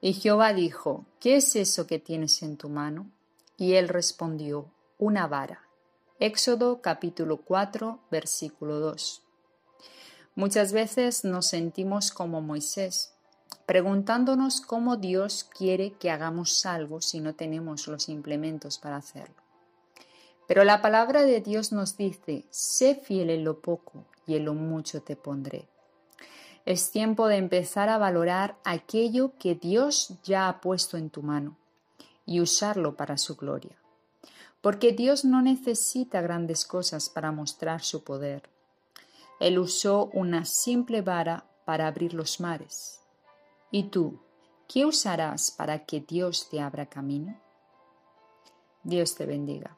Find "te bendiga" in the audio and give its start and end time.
49.14-49.76